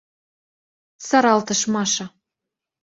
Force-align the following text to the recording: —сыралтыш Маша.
—сыралтыш 1.07 1.61
Маша. 1.73 2.05